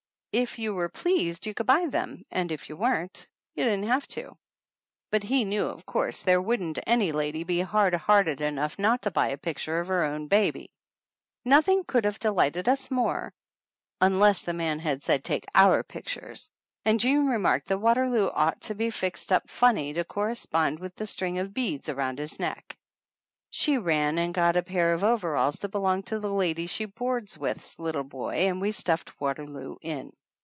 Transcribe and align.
If 0.33 0.57
you 0.59 0.73
were 0.73 0.87
pleased 0.87 1.45
you 1.45 1.53
could 1.53 1.65
buy 1.65 1.87
them 1.87 2.21
and 2.31 2.53
if 2.53 2.69
you 2.69 2.77
weren't 2.77 3.27
you 3.53 3.65
didn't 3.65 3.89
have 3.89 4.07
to. 4.15 4.37
But 5.09 5.23
he 5.25 5.43
knew 5.43 5.65
of 5.65 5.85
course 5.85 6.23
there 6.23 6.41
wouldn't 6.41 6.79
any 6.87 7.11
lady 7.11 7.43
be 7.43 7.59
hard 7.59 7.93
hearted 7.95 8.39
enough 8.39 8.79
not 8.79 9.01
to 9.01 9.11
buy 9.11 9.27
a 9.27 9.37
picture 9.37 9.81
of 9.81 9.89
her 9.89 10.05
own 10.05 10.27
baby. 10.27 10.71
Nothing 11.43 11.83
could 11.83 12.05
have 12.05 12.17
delighted 12.17 12.69
us 12.69 12.89
more, 12.89 13.33
un 13.99 14.19
less 14.19 14.41
the 14.41 14.53
man 14.53 14.79
had 14.79 15.03
said 15.03 15.25
take 15.25 15.43
our 15.53 15.83
pictures; 15.83 16.49
and 16.85 16.97
Jean 16.97 17.27
remarked 17.27 17.67
that 17.67 17.79
Waterloo 17.79 18.29
ought 18.29 18.61
to 18.61 18.73
be 18.73 18.89
fixed 18.89 19.33
up 19.33 19.49
funny 19.49 19.91
to 19.91 20.05
correspond 20.05 20.79
with 20.79 20.95
the 20.95 21.05
string 21.05 21.39
of 21.39 21.53
beads 21.53 21.89
around 21.89 22.17
his 22.19 22.39
neck. 22.39 22.77
She 23.49 23.77
ran 23.77 24.17
and 24.17 24.33
got 24.33 24.55
a 24.55 24.63
pair 24.63 24.93
of 24.93 25.03
overalls 25.03 25.55
that 25.55 25.71
belonged 25.75 26.05
to 26.05 26.19
the 26.19 26.31
lady 26.31 26.67
she 26.67 26.85
boards 26.85 27.37
with's 27.37 27.77
little 27.79 28.05
boy 28.05 28.47
and 28.47 28.61
we 28.61 28.71
stuffed 28.71 29.19
Waterloo 29.19 29.75
in. 29.81 30.13